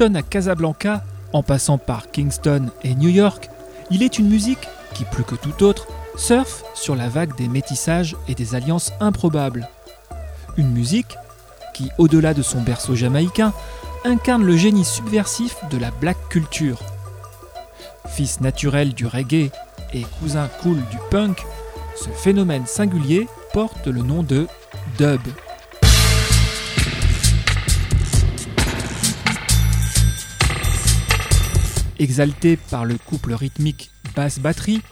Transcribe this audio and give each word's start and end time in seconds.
À 0.00 0.22
Casablanca, 0.22 1.02
en 1.32 1.42
passant 1.42 1.76
par 1.76 2.12
Kingston 2.12 2.70
et 2.84 2.94
New 2.94 3.08
York, 3.08 3.50
il 3.90 4.04
est 4.04 4.20
une 4.20 4.28
musique 4.28 4.68
qui, 4.94 5.04
plus 5.04 5.24
que 5.24 5.34
tout 5.34 5.64
autre, 5.64 5.88
surfe 6.16 6.62
sur 6.74 6.94
la 6.94 7.08
vague 7.08 7.34
des 7.36 7.48
métissages 7.48 8.16
et 8.28 8.36
des 8.36 8.54
alliances 8.54 8.92
improbables. 9.00 9.68
Une 10.56 10.70
musique 10.70 11.16
qui, 11.74 11.90
au-delà 11.98 12.32
de 12.32 12.42
son 12.42 12.62
berceau 12.62 12.94
jamaïcain, 12.94 13.52
incarne 14.04 14.44
le 14.44 14.56
génie 14.56 14.84
subversif 14.84 15.56
de 15.68 15.78
la 15.78 15.90
black 15.90 16.16
culture. 16.28 16.78
Fils 18.06 18.40
naturel 18.40 18.94
du 18.94 19.04
reggae 19.04 19.50
et 19.92 20.02
cousin 20.20 20.48
cool 20.62 20.76
du 20.76 20.98
punk, 21.10 21.44
ce 21.96 22.08
phénomène 22.10 22.66
singulier 22.66 23.26
porte 23.52 23.88
le 23.88 24.02
nom 24.02 24.22
de 24.22 24.46
dub. 24.96 25.20
Exalté 31.98 32.56
par 32.56 32.84
le 32.84 32.96
couple 32.96 33.34
rythmique 33.34 33.90
basse-batterie, 34.14 34.82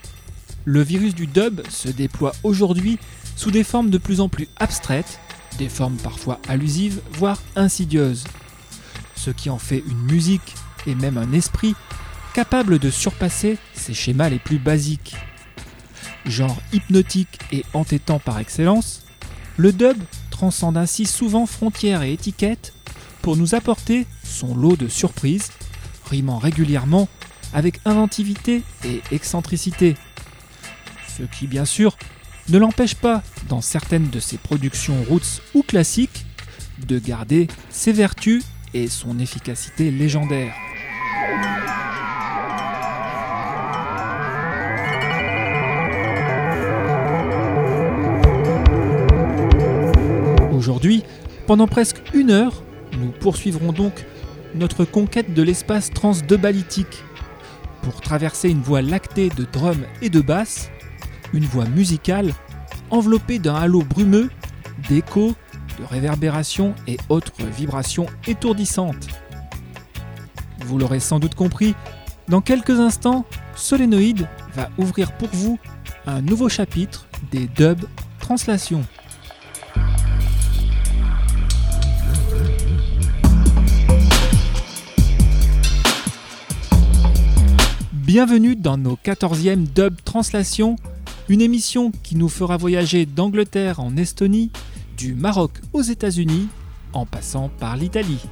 le 0.64 0.82
virus 0.82 1.14
du 1.14 1.28
dub 1.28 1.60
se 1.68 1.88
déploie 1.88 2.32
aujourd'hui 2.42 2.98
sous 3.36 3.52
des 3.52 3.62
formes 3.62 3.90
de 3.90 3.98
plus 3.98 4.20
en 4.20 4.28
plus 4.28 4.48
abstraites, 4.56 5.20
des 5.58 5.68
formes 5.68 5.96
parfois 5.96 6.40
allusives, 6.48 7.00
voire 7.12 7.40
insidieuses. 7.54 8.24
Ce 9.14 9.30
qui 9.30 9.50
en 9.50 9.58
fait 9.58 9.84
une 9.86 10.02
musique 10.02 10.54
et 10.86 10.96
même 10.96 11.16
un 11.16 11.32
esprit 11.32 11.76
capable 12.34 12.80
de 12.80 12.90
surpasser 12.90 13.56
ses 13.72 13.94
schémas 13.94 14.28
les 14.28 14.40
plus 14.40 14.58
basiques. 14.58 15.14
Genre 16.24 16.60
hypnotique 16.72 17.38
et 17.52 17.64
entêtant 17.72 18.18
par 18.18 18.40
excellence, 18.40 19.04
le 19.56 19.72
dub 19.72 19.96
transcende 20.30 20.76
ainsi 20.76 21.06
souvent 21.06 21.46
frontières 21.46 22.02
et 22.02 22.12
étiquettes 22.12 22.72
pour 23.22 23.36
nous 23.36 23.54
apporter 23.54 24.06
son 24.24 24.56
lot 24.56 24.76
de 24.76 24.88
surprises 24.88 25.50
rimant 26.06 26.38
régulièrement 26.38 27.08
avec 27.52 27.80
inventivité 27.84 28.62
et 28.84 29.02
excentricité. 29.12 29.94
Ce 31.16 31.22
qui, 31.22 31.46
bien 31.46 31.64
sûr, 31.64 31.96
ne 32.48 32.58
l'empêche 32.58 32.94
pas, 32.94 33.22
dans 33.48 33.60
certaines 33.60 34.08
de 34.10 34.20
ses 34.20 34.38
productions 34.38 35.02
roots 35.08 35.40
ou 35.54 35.62
classiques, 35.62 36.26
de 36.86 36.98
garder 36.98 37.48
ses 37.70 37.92
vertus 37.92 38.44
et 38.74 38.88
son 38.88 39.18
efficacité 39.18 39.90
légendaire. 39.90 40.54
Aujourd'hui, 50.52 51.04
pendant 51.46 51.66
presque 51.66 52.02
une 52.12 52.30
heure, 52.30 52.62
nous 52.98 53.10
poursuivrons 53.10 53.72
donc 53.72 54.04
notre 54.56 54.84
conquête 54.84 55.34
de 55.34 55.42
l'espace 55.42 55.90
transdebalitique 55.90 57.04
pour 57.82 58.00
traverser 58.00 58.48
une 58.48 58.62
voie 58.62 58.82
lactée 58.82 59.28
de 59.28 59.44
drums 59.44 59.84
et 60.02 60.10
de 60.10 60.20
basses, 60.20 60.70
une 61.32 61.44
voie 61.44 61.66
musicale 61.66 62.32
enveloppée 62.90 63.38
d'un 63.38 63.54
halo 63.54 63.82
brumeux 63.82 64.30
d'échos, 64.88 65.34
de 65.78 65.84
réverbérations 65.84 66.74
et 66.86 66.96
autres 67.08 67.44
vibrations 67.44 68.06
étourdissantes. 68.26 69.08
Vous 70.64 70.78
l'aurez 70.78 71.00
sans 71.00 71.18
doute 71.18 71.34
compris, 71.34 71.74
dans 72.28 72.40
quelques 72.40 72.80
instants, 72.80 73.24
Solénoïde 73.54 74.28
va 74.54 74.68
ouvrir 74.78 75.12
pour 75.12 75.28
vous 75.32 75.58
un 76.06 76.20
nouveau 76.20 76.48
chapitre 76.48 77.06
des 77.30 77.46
dub 77.46 77.84
translations. 78.18 78.84
Bienvenue 88.18 88.56
dans 88.56 88.78
nos 88.78 88.96
14e 89.04 89.66
Dub 89.74 89.96
Translations, 90.02 90.76
une 91.28 91.42
émission 91.42 91.92
qui 92.02 92.16
nous 92.16 92.30
fera 92.30 92.56
voyager 92.56 93.04
d'Angleterre 93.04 93.78
en 93.78 93.94
Estonie, 93.98 94.50
du 94.96 95.14
Maroc 95.14 95.60
aux 95.74 95.82
États-Unis, 95.82 96.48
en 96.94 97.04
passant 97.04 97.50
par 97.60 97.76
l'Italie. 97.76 98.24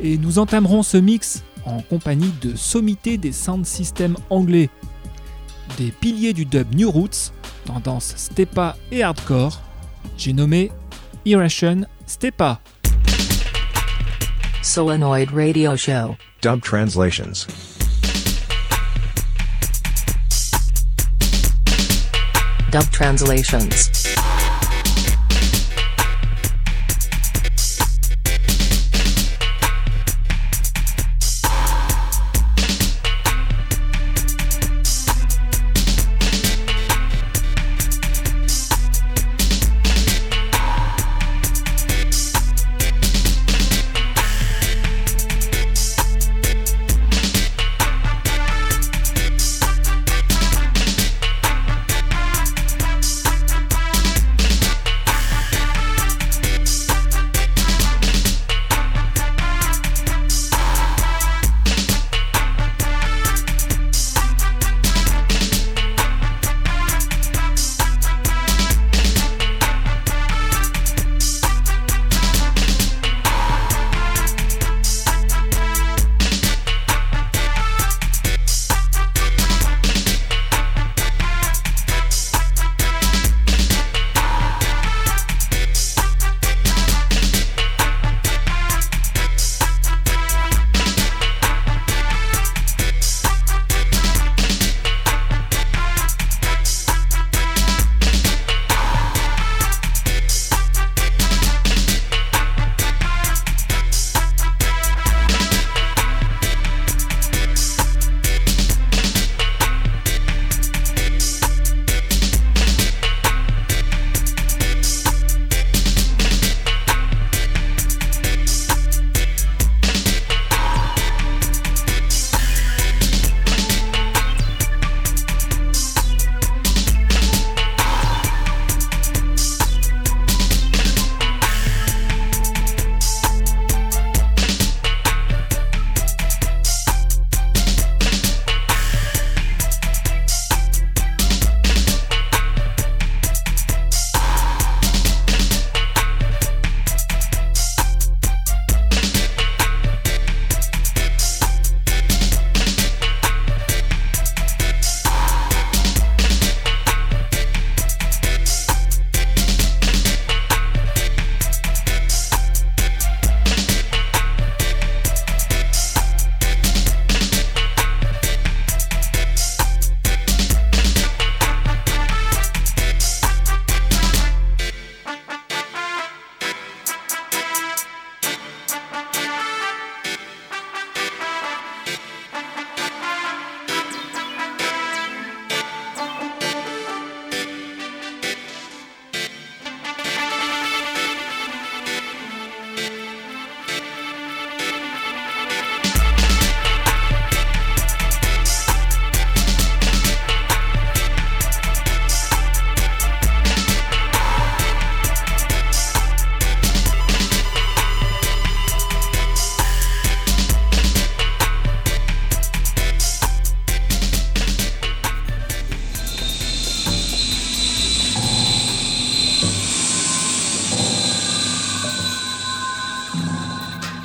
Et 0.00 0.18
nous 0.18 0.40
entamerons 0.40 0.82
ce 0.82 0.96
mix 0.96 1.44
en 1.64 1.82
compagnie 1.82 2.32
de 2.42 2.56
sommités 2.56 3.16
des 3.16 3.30
sound 3.30 3.64
systems 3.64 4.16
anglais, 4.28 4.68
des 5.78 5.92
piliers 5.92 6.32
du 6.32 6.46
dub 6.46 6.74
New 6.74 6.90
Roots, 6.90 7.30
tendance 7.64 8.14
Stepa 8.16 8.76
et 8.90 9.04
hardcore, 9.04 9.62
j'ai 10.18 10.32
nommé 10.32 10.72
Irration 11.24 11.82
Stepa. 12.06 12.60
Solenoid 14.64 15.30
Radio 15.30 15.76
Show. 15.76 16.16
Dub 16.40 16.62
translations. 16.62 17.46
Dub 22.70 22.84
translations. 22.84 23.93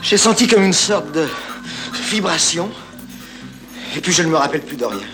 J'ai 0.09 0.17
senti 0.17 0.47
comme 0.47 0.63
une 0.63 0.73
sorte 0.73 1.11
de 1.11 1.27
vibration. 2.09 2.67
Et 3.95 4.01
puis 4.01 4.11
je 4.11 4.23
ne 4.23 4.29
me 4.29 4.38
rappelle 4.38 4.61
plus 4.61 4.75
de 4.75 4.83
rien. 4.83 5.06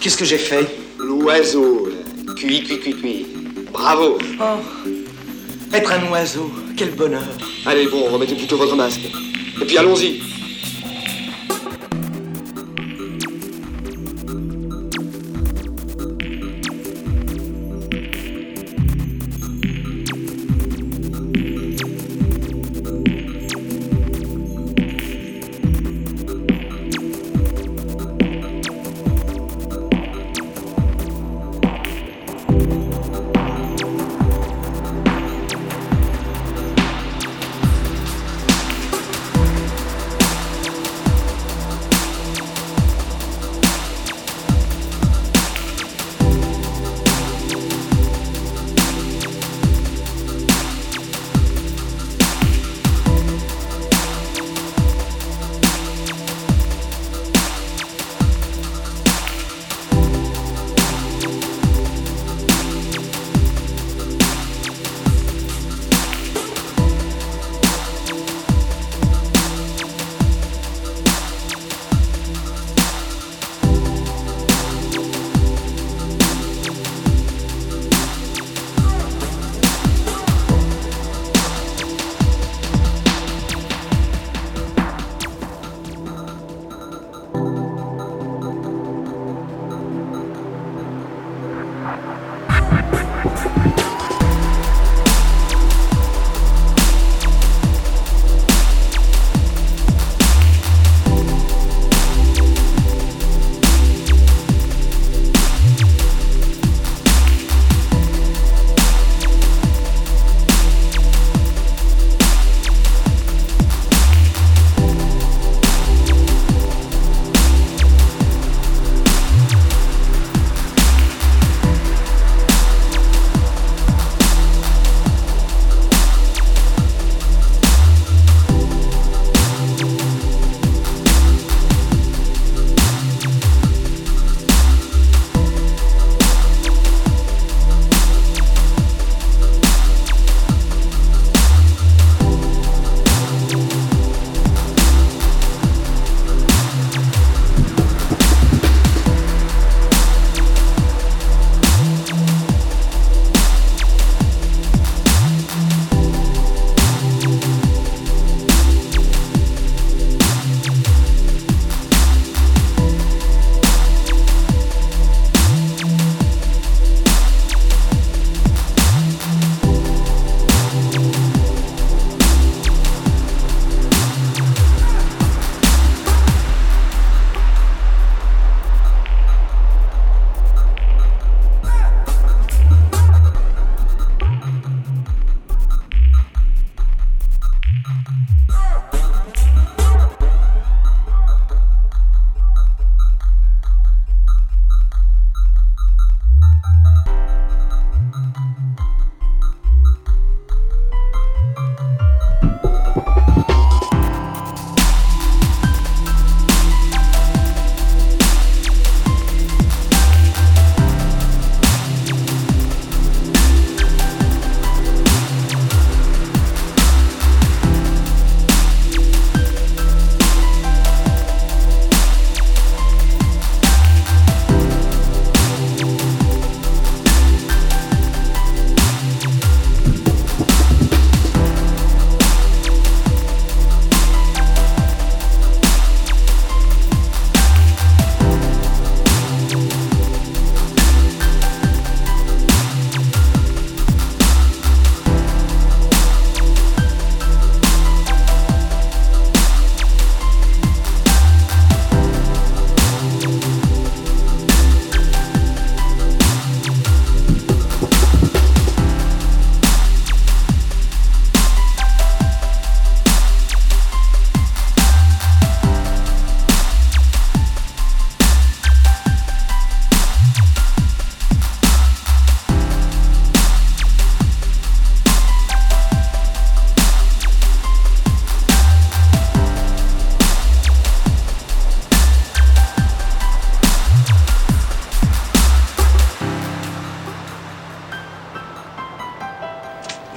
Qu'est-ce 0.00 0.16
que 0.16 0.24
j'ai 0.24 0.38
fait? 0.38 0.66
L'oiseau. 0.98 1.88
Cui, 2.36 2.64
cui, 2.64 2.80
cui, 2.80 2.94
cui. 2.96 3.26
Bravo. 3.72 4.18
Oh, 4.40 4.88
être 5.72 5.92
un 5.92 6.10
oiseau, 6.10 6.50
quel 6.76 6.90
bonheur. 6.96 7.22
Allez, 7.64 7.86
bon, 7.86 8.10
remettez 8.10 8.34
plutôt 8.34 8.56
votre 8.56 8.74
masque. 8.74 9.02
Et 9.60 9.64
puis 9.64 9.78
allons-y. 9.78 10.20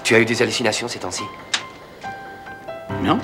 Tu 0.05 0.13
as 0.13 0.19
eu 0.19 0.25
des 0.25 0.39
hallucinations 0.43 0.87
ces 0.87 0.99
temps-ci 0.99 1.23
Non. 3.01 3.19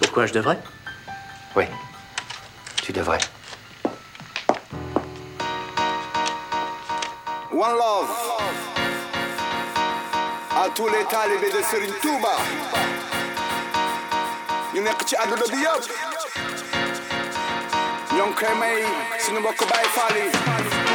Pourquoi 0.00 0.26
je 0.26 0.32
devrais 0.32 0.58
Oui, 1.56 1.64
tu 2.84 2.92
devrais. 2.92 3.18
One 7.52 7.72
love. 7.72 8.10
À 10.64 10.68
tous 10.72 10.86
les 10.86 11.04
talibés 11.10 11.50
de 11.50 11.62
Serigne 11.64 11.94
Touba. 12.00 12.36
ñu 14.72 14.80
nekk 14.80 15.02
ci 15.04 15.16
àdduna 15.20 15.44
bi 15.52 15.58
yëpp. 15.60 15.84
ñoo 18.16 18.26
ngi 18.30 18.34
koy 18.38 18.54
may 18.60 18.78
suñu 19.20 19.40
mbokk 19.42 19.66
Baay 19.68 19.84
Faal 19.96 20.16
yi. 20.16 20.91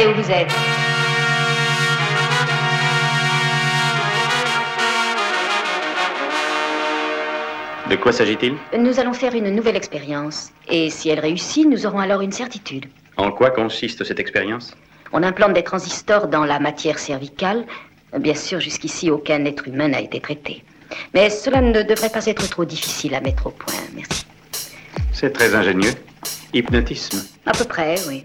Restez 0.00 0.06
où 0.06 0.22
vous 0.22 0.30
êtes. 0.30 0.48
De 7.90 7.96
quoi 7.96 8.12
s'agit-il? 8.12 8.56
Nous 8.78 8.98
allons 8.98 9.12
faire 9.12 9.34
une 9.34 9.50
nouvelle 9.50 9.76
expérience. 9.76 10.52
Et 10.68 10.90
si 10.90 11.10
elle 11.10 11.20
réussit, 11.20 11.68
nous 11.68 11.86
aurons 11.86 11.98
alors 11.98 12.22
une 12.22 12.32
certitude. 12.32 12.86
En 13.16 13.30
quoi 13.30 13.50
consiste 13.50 14.04
cette 14.04 14.20
expérience? 14.20 14.74
On 15.12 15.22
implante 15.22 15.52
des 15.52 15.64
transistors 15.64 16.28
dans 16.28 16.44
la 16.44 16.60
matière 16.60 16.98
cervicale. 16.98 17.66
Bien 18.18 18.34
sûr, 18.34 18.60
jusqu'ici, 18.60 19.10
aucun 19.10 19.44
être 19.44 19.68
humain 19.68 19.88
n'a 19.88 20.00
été 20.00 20.20
traité. 20.20 20.62
Mais 21.14 21.28
cela 21.30 21.60
ne 21.60 21.82
devrait 21.82 22.10
pas 22.10 22.24
être 22.26 22.48
trop 22.48 22.64
difficile 22.64 23.14
à 23.14 23.20
mettre 23.20 23.48
au 23.48 23.50
point. 23.50 23.74
Merci. 23.94 24.24
C'est 25.12 25.32
très 25.32 25.54
ingénieux. 25.54 25.92
Hypnotisme. 26.54 27.22
À 27.44 27.52
peu 27.52 27.64
près, 27.64 27.96
oui. 28.08 28.24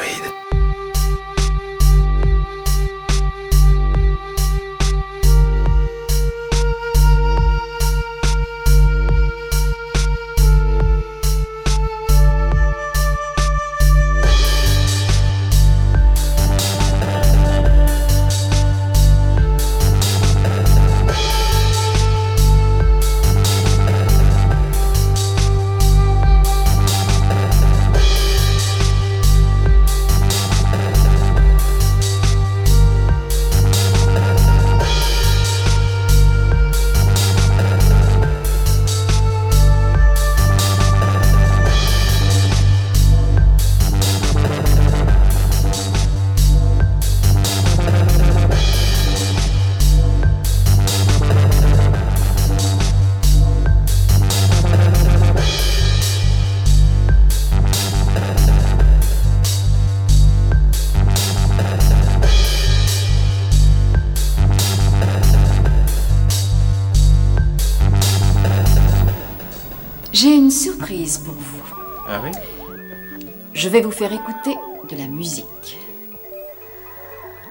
Vais 73.71 73.81
vous 73.81 73.91
faire 73.91 74.11
écouter 74.11 74.53
de 74.89 74.97
la 74.97 75.07
musique. 75.07 75.79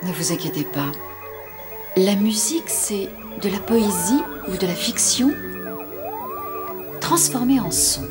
Ne 0.03 0.13
vous 0.13 0.33
inquiétez 0.33 0.65
pas. 0.65 0.93
La 1.97 2.15
musique, 2.15 2.69
c'est 2.69 3.09
de 3.41 3.49
la 3.49 3.59
poésie 3.59 4.23
ou 4.47 4.55
de 4.55 4.67
la 4.67 4.75
fiction 4.75 5.33
transformée 7.01 7.59
en 7.59 7.71
son. 7.71 8.07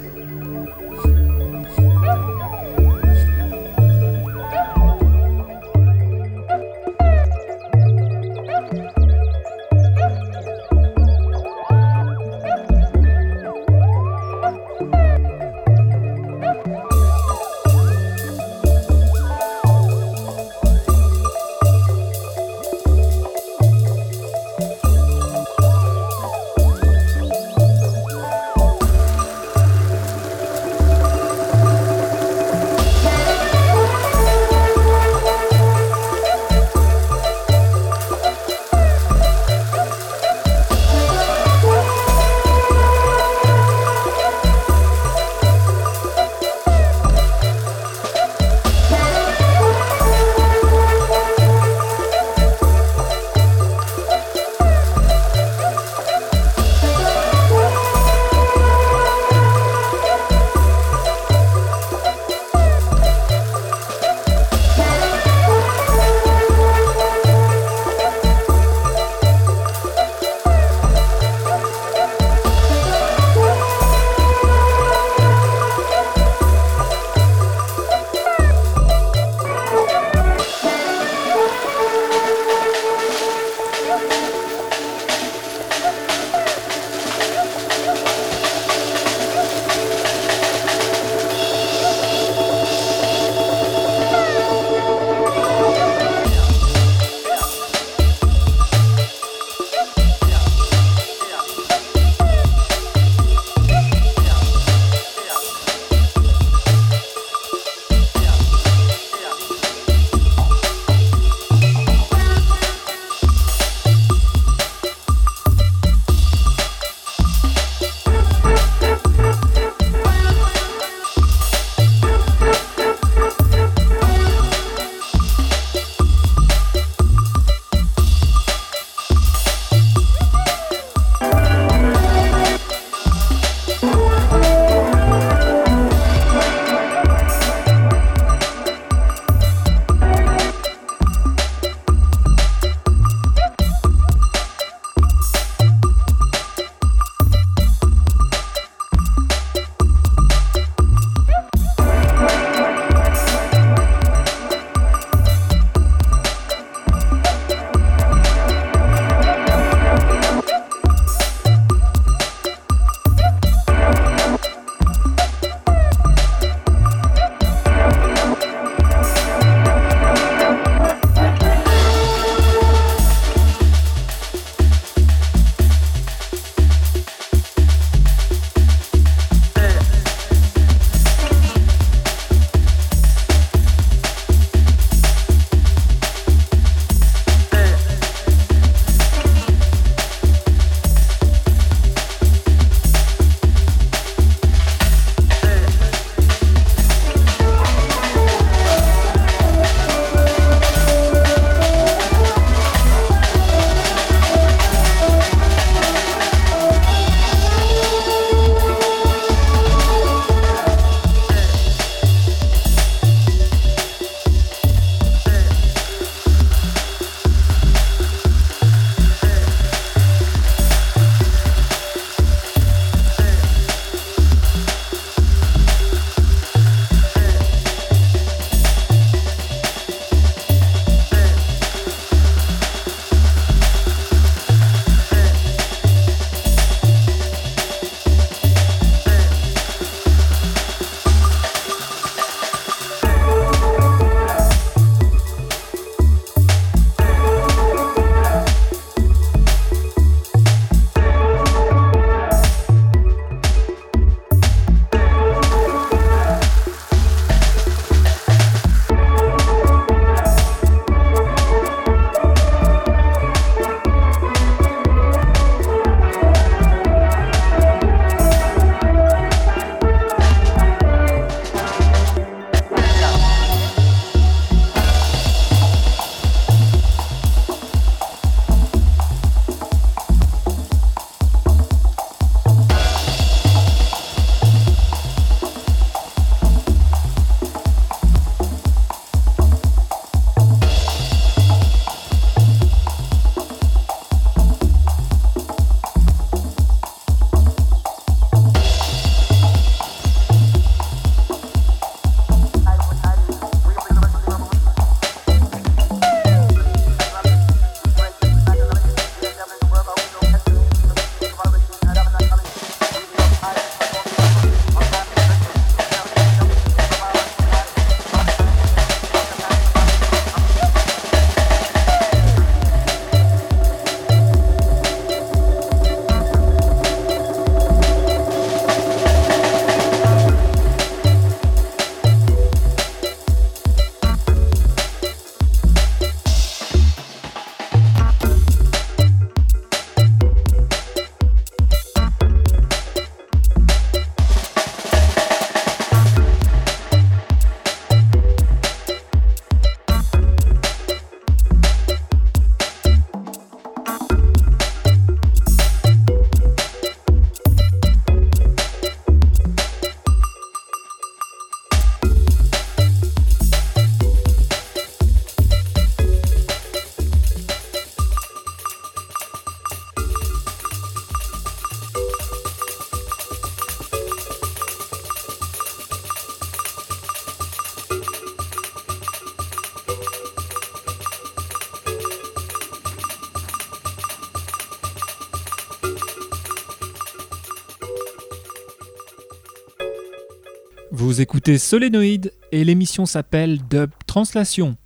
Écoutez 391.19 391.57
Solénoïde 391.57 392.31
et 392.53 392.63
l'émission 392.63 393.05
s'appelle 393.05 393.59
Dub 393.69 393.89
Translation. 394.07 394.77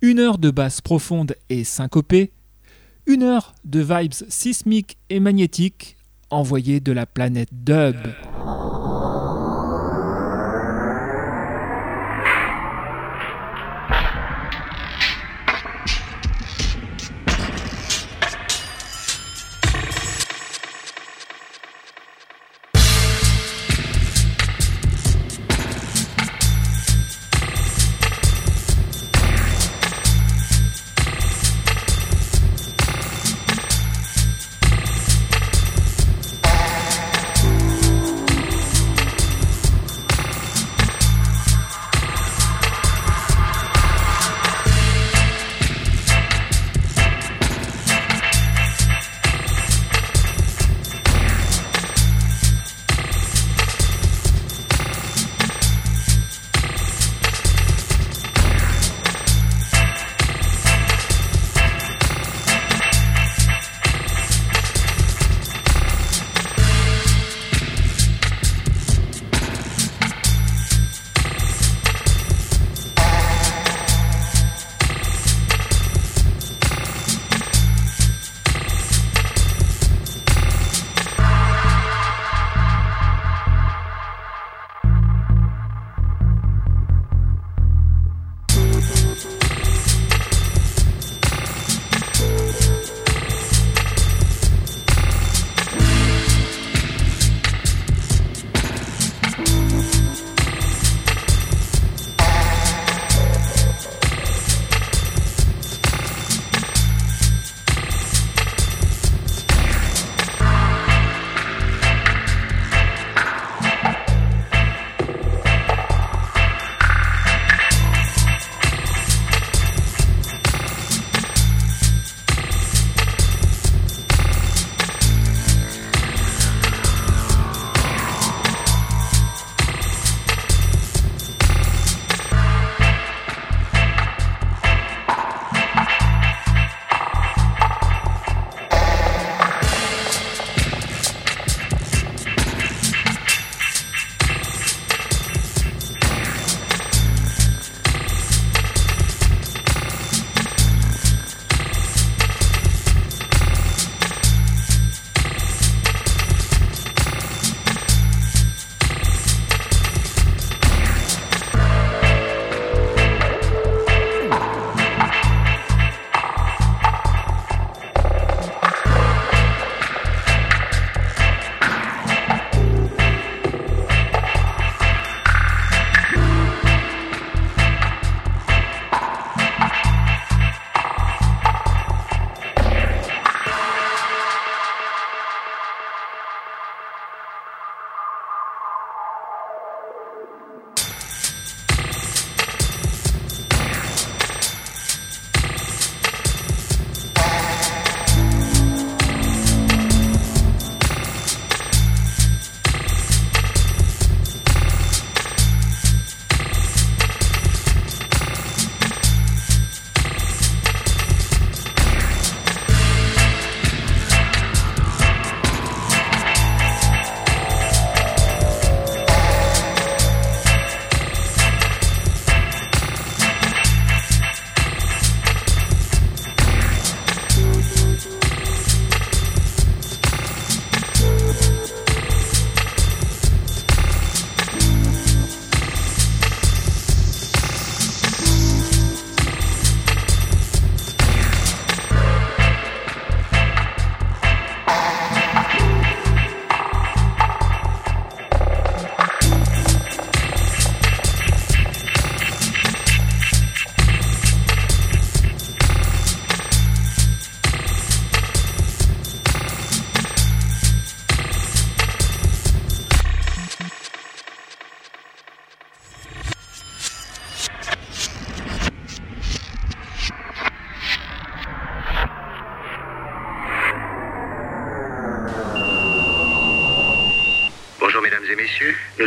Une 0.00 0.18
heure 0.18 0.38
de 0.38 0.50
basse 0.50 0.80
profonde 0.80 1.36
et 1.50 1.62
syncopée, 1.64 2.32
une 3.04 3.22
heure 3.22 3.54
de 3.66 3.80
vibes 3.80 4.14
sismiques 4.30 4.96
et 5.10 5.20
magnétiques 5.20 5.98
envoyées 6.30 6.80
de 6.80 6.92
la 6.92 7.04
planète 7.04 7.50
Dub. 7.52 7.96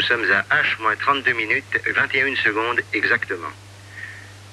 Sommes 0.05 0.25
à 0.31 0.45
H-32 0.55 1.33
minutes 1.33 1.79
21 1.87 2.35
secondes 2.35 2.81
exactement. 2.93 3.49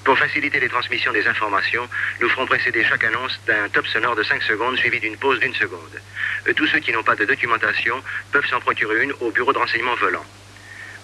Pour 0.04 0.18
faciliter 0.18 0.58
les 0.58 0.68
transmissions 0.68 1.12
des 1.12 1.26
informations, 1.28 1.88
nous 2.20 2.28
ferons 2.30 2.46
précéder 2.46 2.84
chaque 2.84 3.04
annonce 3.04 3.38
d'un 3.46 3.68
top 3.68 3.86
sonore 3.86 4.16
de 4.16 4.22
5 4.22 4.42
secondes 4.42 4.76
suivi 4.76 4.98
d'une 4.98 5.16
pause 5.16 5.38
d'une 5.38 5.54
seconde. 5.54 6.00
Euh, 6.48 6.52
tous 6.54 6.66
ceux 6.66 6.80
qui 6.80 6.90
n'ont 6.90 7.04
pas 7.04 7.14
de 7.14 7.24
documentation 7.24 8.02
peuvent 8.32 8.46
s'en 8.46 8.60
procurer 8.60 9.04
une 9.04 9.12
au 9.20 9.30
bureau 9.30 9.52
de 9.52 9.58
renseignement 9.58 9.94
volant. 9.96 10.24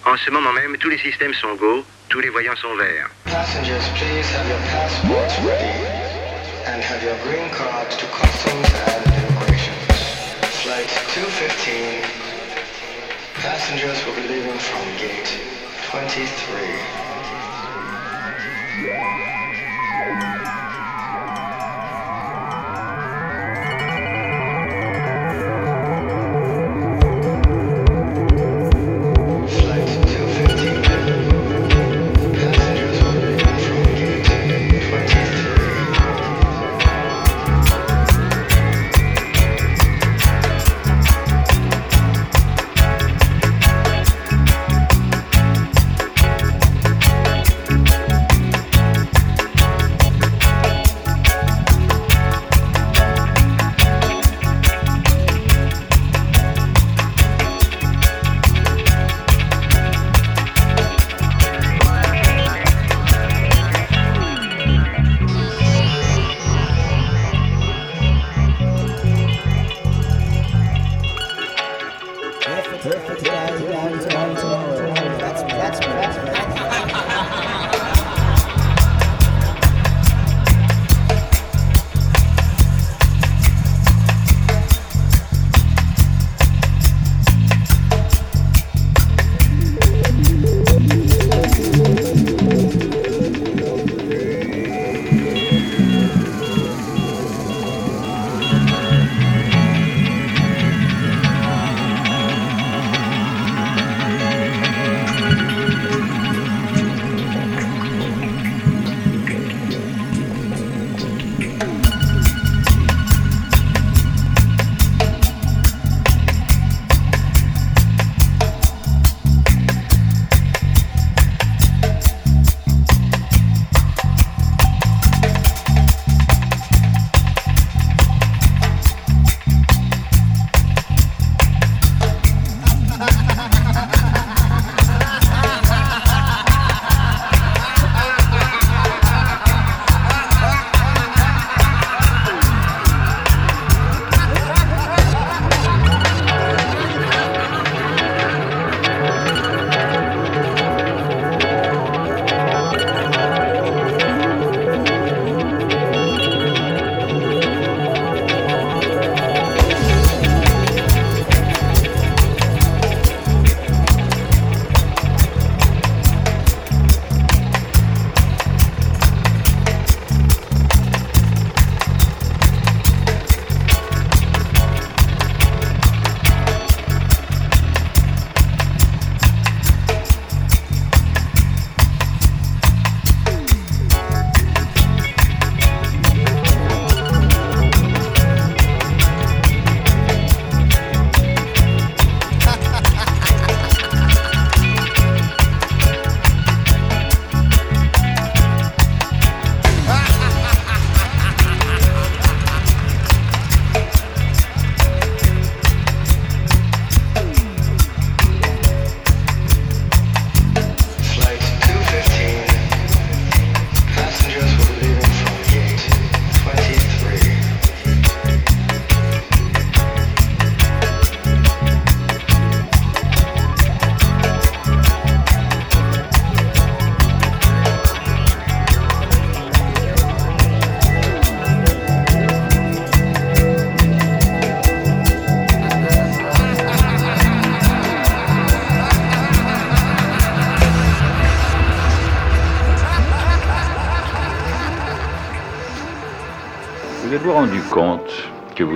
En 0.05 0.17
ce 0.17 0.31
moment 0.31 0.51
même, 0.51 0.77
tous 0.77 0.89
les 0.89 0.97
systèmes 0.97 1.33
sont 1.33 1.55
go, 1.55 1.85
tous 2.09 2.19
les 2.19 2.29
voyants 2.29 2.55
sont 2.55 2.75
verts. 2.75 3.09
Passengers, 3.25 3.79
Passengers 13.49 14.05
will 14.05 14.13
be 14.13 14.27
leaving 14.27 14.59
from 14.59 14.85
gate 14.97 15.39
23. 15.89 16.99
Perfect. 72.81 73.25
That's. 73.25 74.05
That's 75.49 75.79
me. 75.81 75.87
That's 75.87 76.17
me. 76.17 76.28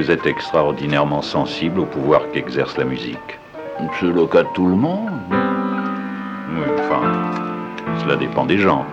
Vous 0.04 0.12
êtes 0.12 0.26
extraordinairement 0.26 1.22
sensible 1.22 1.80
au 1.80 1.86
pouvoir 1.86 2.30
qu'exerce 2.34 2.78
la 2.78 2.84
musique. 2.84 3.40
C'est 3.98 4.08
le 4.08 4.26
cas 4.26 4.44
de 4.44 4.50
tout 4.54 4.68
le 4.68 4.76
monde. 4.76 5.10
Oui, 5.32 6.66
enfin, 6.78 7.32
cela 8.02 8.18
dépend 8.18 8.46
des 8.46 8.58
gens. 8.58 8.86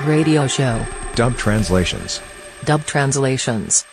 Radio 0.00 0.46
Show. 0.46 0.84
Dub 1.14 1.36
translations. 1.36 2.20
Dub 2.64 2.84
translations. 2.84 3.84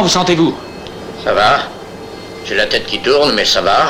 Comment 0.00 0.08
vous 0.08 0.14
sentez-vous? 0.14 0.56
Ça 1.22 1.34
va. 1.34 1.58
J'ai 2.46 2.54
la 2.54 2.64
tête 2.64 2.86
qui 2.86 3.00
tourne, 3.00 3.34
mais 3.34 3.44
ça 3.44 3.60
va. 3.60 3.88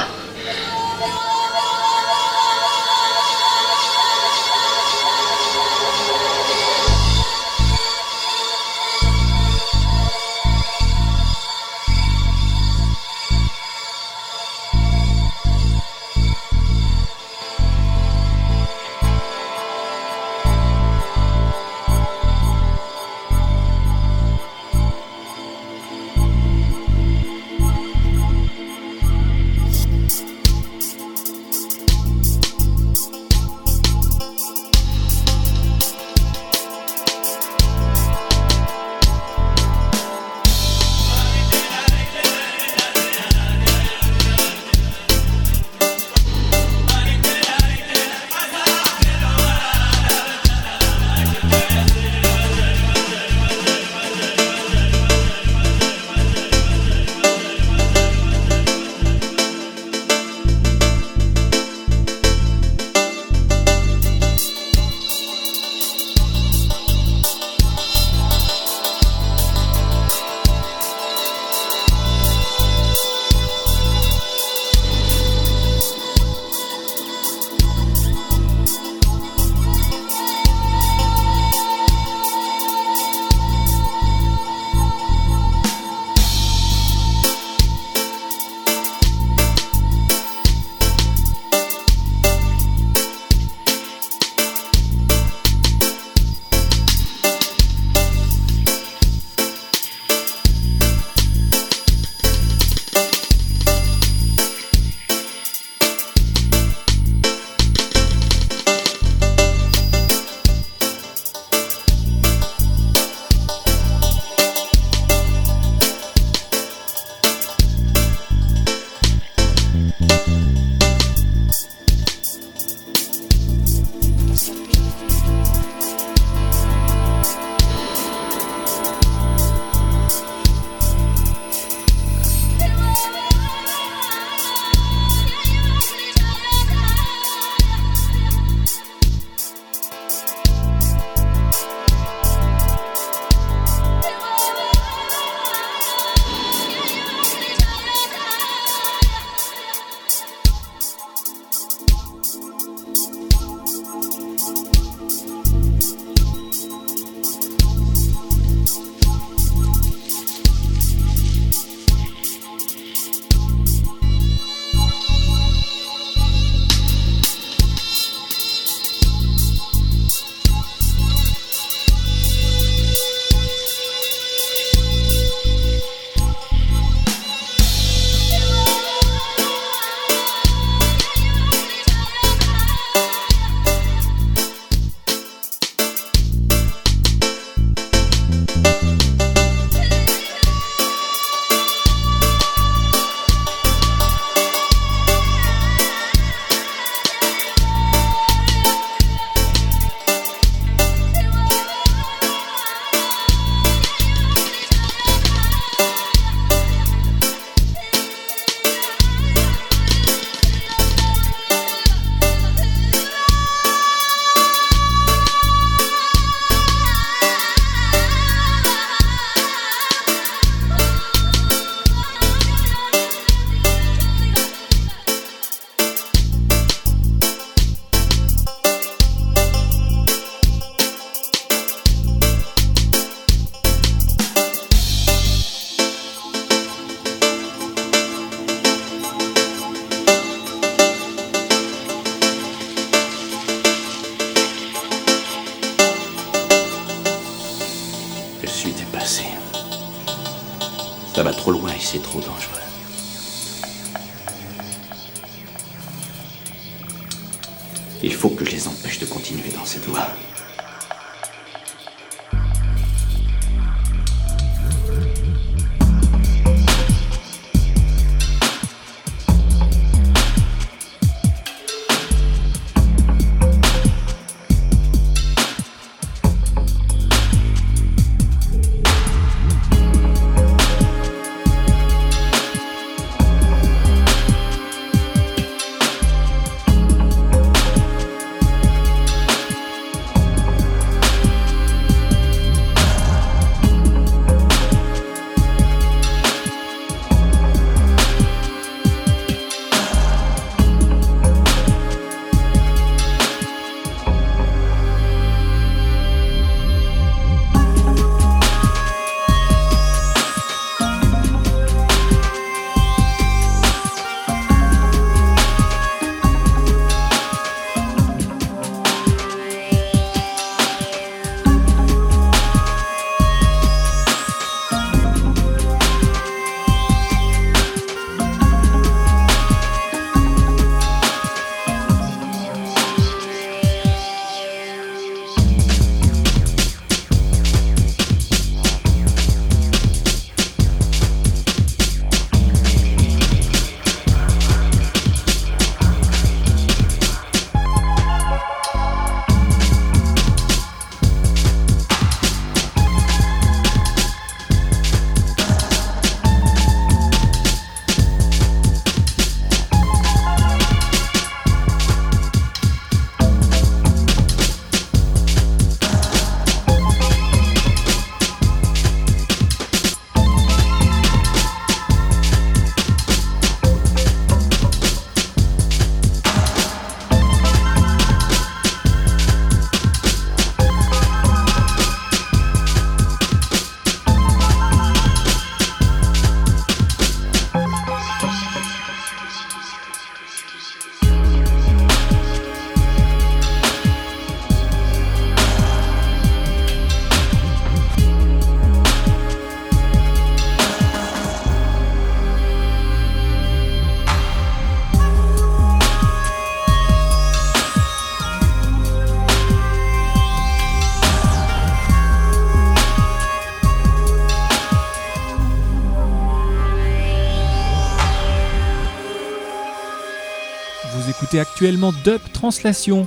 Actuellement 421.39 421.93
Dub 422.05 422.21
Translation. 422.33 423.07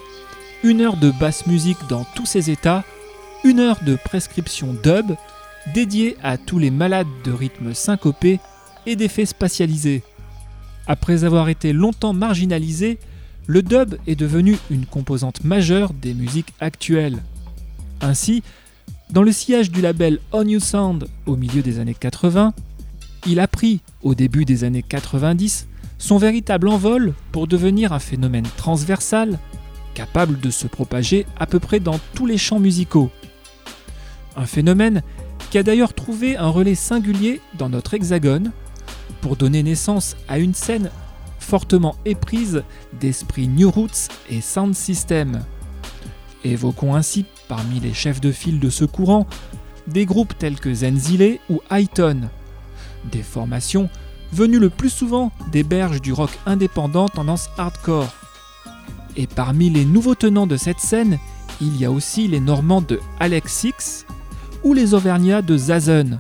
Une 0.63 0.81
heure 0.81 0.97
de 0.97 1.11
basse 1.11 1.45
musique 1.45 1.79
dans 1.89 2.05
tous 2.15 2.25
ses 2.25 2.49
états, 2.49 2.83
une 3.43 3.59
heure 3.59 3.79
de 3.85 3.95
prescription 3.95 4.73
dub 4.81 5.11
dédiée 5.73 6.15
à 6.23 6.37
tous 6.37 6.59
les 6.59 6.71
malades 6.71 7.07
de 7.25 7.31
rythme 7.31 7.73
syncopé 7.73 8.39
et 8.85 8.95
d'effets 8.95 9.25
spatialisés. 9.25 10.03
Après 10.87 11.23
avoir 11.23 11.49
été 11.49 11.73
longtemps 11.73 12.13
marginalisé, 12.13 12.97
le 13.47 13.61
dub 13.61 13.95
est 14.07 14.15
devenu 14.15 14.57
une 14.69 14.85
composante 14.85 15.43
majeure 15.43 15.91
des 15.93 16.13
musiques 16.13 16.53
actuelles. 16.61 17.21
Ainsi, 17.99 18.41
dans 19.09 19.23
le 19.23 19.31
sillage 19.31 19.69
du 19.69 19.81
label 19.81 20.19
On 20.31 20.47
You 20.47 20.59
Sound 20.59 21.07
au 21.25 21.35
milieu 21.35 21.61
des 21.61 21.79
années 21.79 21.95
80, 21.97 22.53
il 23.27 23.39
a 23.39 23.47
pris, 23.47 23.81
au 24.01 24.15
début 24.15 24.45
des 24.45 24.63
années 24.63 24.83
90, 24.83 25.67
son 26.03 26.17
véritable 26.17 26.67
envol 26.67 27.13
pour 27.31 27.47
devenir 27.47 27.93
un 27.93 27.99
phénomène 27.99 28.45
transversal, 28.57 29.39
capable 29.93 30.37
de 30.37 30.49
se 30.49 30.67
propager 30.67 31.25
à 31.39 31.45
peu 31.45 31.61
près 31.61 31.79
dans 31.79 31.97
tous 32.13 32.25
les 32.25 32.37
champs 32.37 32.59
musicaux. 32.59 33.09
Un 34.35 34.45
phénomène 34.45 35.01
qui 35.49 35.57
a 35.57 35.63
d'ailleurs 35.63 35.93
trouvé 35.93 36.35
un 36.35 36.49
relais 36.49 36.75
singulier 36.75 37.39
dans 37.57 37.69
notre 37.69 37.93
hexagone 37.93 38.51
pour 39.21 39.37
donner 39.37 39.63
naissance 39.63 40.17
à 40.27 40.39
une 40.39 40.53
scène 40.53 40.91
fortement 41.39 41.95
éprise 42.03 42.63
d'esprit 42.99 43.47
New 43.47 43.71
Roots 43.71 44.09
et 44.29 44.41
Sound 44.41 44.75
System. 44.75 45.45
Évoquons 46.43 46.95
ainsi 46.95 47.23
parmi 47.47 47.79
les 47.79 47.93
chefs 47.93 48.19
de 48.19 48.33
file 48.33 48.59
de 48.59 48.69
ce 48.69 48.83
courant 48.83 49.25
des 49.87 50.05
groupes 50.05 50.37
tels 50.37 50.59
que 50.59 50.73
Zenzile 50.73 51.39
ou 51.49 51.61
Highton, 51.69 52.23
des 53.09 53.23
formations 53.23 53.89
venu 54.33 54.59
le 54.59 54.69
plus 54.69 54.89
souvent 54.89 55.31
des 55.51 55.63
berges 55.63 56.01
du 56.01 56.11
rock 56.11 56.31
indépendant 56.45 57.07
tendance 57.07 57.49
hardcore. 57.57 58.11
Et 59.15 59.27
parmi 59.27 59.69
les 59.69 59.85
nouveaux 59.85 60.15
tenants 60.15 60.47
de 60.47 60.57
cette 60.57 60.79
scène, 60.79 61.19
il 61.61 61.77
y 61.79 61.85
a 61.85 61.91
aussi 61.91 62.27
les 62.27 62.39
Normands 62.39 62.81
de 62.81 62.99
Alex 63.19 63.53
Six 63.53 64.05
ou 64.63 64.73
les 64.73 64.93
Auvergnats 64.93 65.43
de 65.43 65.55
Zazen. 65.55 66.19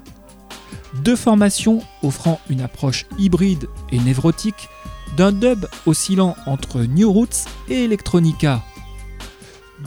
Deux 1.01 1.15
formations 1.15 1.81
offrant 2.03 2.39
une 2.49 2.61
approche 2.61 3.07
hybride 3.17 3.67
et 3.91 3.99
névrotique 3.99 4.69
d'un 5.17 5.31
dub 5.31 5.65
oscillant 5.87 6.35
entre 6.45 6.81
New 6.81 7.11
Roots 7.11 7.47
et 7.67 7.85
Electronica. 7.85 8.61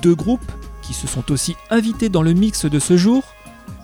Deux 0.02 0.14
groupes 0.16 0.52
qui 0.82 0.94
se 0.94 1.06
sont 1.06 1.30
aussi 1.30 1.54
invités 1.70 2.08
dans 2.08 2.22
le 2.22 2.32
mix 2.32 2.64
de 2.66 2.78
ce 2.80 2.96
jour, 2.96 3.22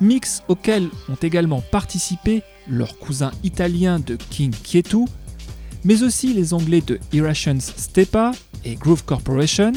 mix 0.01 0.43
auquel 0.49 0.89
ont 1.09 1.17
également 1.23 1.63
participé 1.71 2.43
leur 2.69 2.99
cousin 2.99 3.31
italien 3.43 3.99
de 3.99 4.17
King 4.31 4.53
Kietu, 4.63 5.05
mais 5.85 6.03
aussi 6.03 6.33
les 6.33 6.55
Anglais 6.55 6.83
de 6.87 6.99
Irrations 7.13 7.59
Stepa 7.61 8.33
et 8.65 8.75
Groove 8.75 9.05
Corporation, 9.05 9.73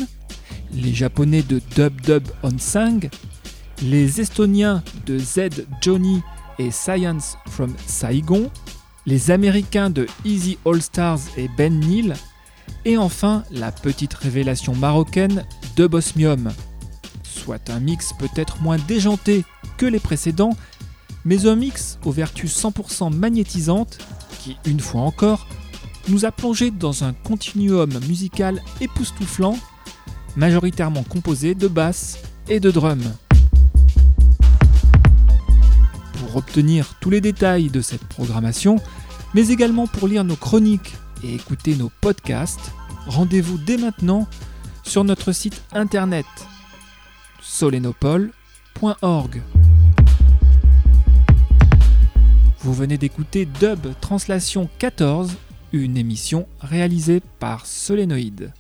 les 0.74 0.94
Japonais 0.94 1.44
de 1.44 1.62
Dub 1.76 2.00
Dub 2.02 2.24
On 2.44 2.58
Sang, 2.58 3.00
les 3.82 4.22
Estoniens 4.22 4.84
de 5.06 5.18
Z 5.18 5.66
Johnny 5.82 6.22
et 6.60 6.72
Science 6.72 7.38
from 7.50 7.74
Saigon, 7.88 8.50
les 9.06 9.32
Américains 9.32 9.90
de 9.90 10.08
Easy 10.24 10.58
All 10.66 10.82
Stars 10.82 11.20
et 11.38 11.50
Ben 11.58 11.80
Neal, 11.80 12.16
et 12.86 12.98
enfin 12.98 13.44
la 13.52 13.72
petite 13.72 14.14
révélation 14.14 14.76
marocaine 14.76 15.46
de 15.76 15.88
Bosmium. 15.88 16.52
Soit 17.24 17.70
un 17.70 17.80
mix 17.80 18.14
peut-être 18.18 18.62
moins 18.62 18.78
déjanté 18.88 19.44
que 19.78 19.86
les 19.86 20.00
précédents, 20.00 20.56
mais 21.26 21.48
un 21.48 21.56
mix 21.56 21.98
aux 22.06 22.12
vertus 22.12 22.56
100% 22.56 23.14
magnétisantes 23.14 23.98
qui, 24.40 24.58
une 24.66 24.80
fois 24.80 25.02
encore, 25.02 25.48
nous 26.08 26.24
a 26.24 26.32
plongé 26.32 26.70
dans 26.70 27.04
un 27.04 27.14
continuum 27.14 27.90
musical 28.08 28.62
époustouflant, 28.80 29.58
majoritairement 30.36 31.04
composé 31.04 31.56
de 31.56 31.68
basses 31.68 32.20
et 32.48 32.60
de 32.60 32.70
drums. 32.70 33.12
Pour 36.20 36.36
obtenir 36.36 36.94
tous 37.02 37.10
les 37.10 37.22
détails 37.22 37.70
de 37.70 37.82
cette 37.82 38.06
programmation, 38.06 38.76
mais 39.34 39.48
également 39.48 39.88
pour 39.88 40.08
lire 40.08 40.24
nos 40.24 40.36
chroniques 40.36 40.94
et 41.24 41.34
écouter 41.34 41.76
nos 41.76 41.92
podcasts, 42.02 42.72
rendez-vous 43.08 43.58
dès 43.58 43.78
maintenant 43.78 44.28
sur 44.84 45.04
notre 45.04 45.32
site 45.32 45.64
internet 45.74 46.28
solenopole.org. 47.42 49.42
Vous 52.66 52.74
venez 52.74 52.98
d'écouter 52.98 53.46
Dub 53.46 53.86
Translation 54.02 54.68
14, 54.80 55.38
une 55.72 55.98
émission 55.98 56.48
réalisée 56.60 57.22
par 57.38 57.68
Solénoïde. 57.68 58.54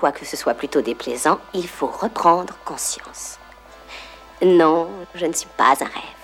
Quoique 0.00 0.24
ce 0.24 0.34
soit 0.34 0.54
plutôt 0.54 0.80
déplaisant, 0.80 1.38
il 1.52 1.68
faut 1.68 1.86
reprendre 1.86 2.54
conscience. 2.64 3.38
Non, 4.40 4.88
je 5.14 5.26
ne 5.26 5.32
suis 5.34 5.48
pas 5.58 5.72
un 5.72 5.84
rêve. 5.84 6.20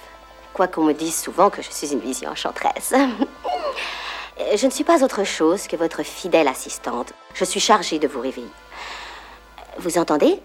Quoiqu'on 0.55 0.85
me 0.85 0.95
dise 0.95 1.15
souvent 1.21 1.51
que 1.51 1.61
je 1.61 1.71
suis 1.71 1.93
une 1.93 2.01
vision 2.01 2.31
enchanteresse. 2.31 2.95
Je 4.55 4.67
ne 4.67 4.71
suis 4.71 4.85
pas 4.85 5.03
autre 5.03 5.25
chose 5.25 5.67
que 5.67 5.77
votre 5.77 6.03
fidèle 6.03 6.47
assistante. 6.47 7.15
Je 7.33 7.43
suis 7.47 7.59
chargée 7.59 7.99
de 7.99 8.07
vous 8.07 8.21
réveiller. 8.21 8.47
Vous 9.79 9.97
entendez? 9.97 10.43